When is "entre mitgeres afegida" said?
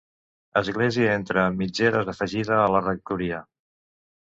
1.17-2.59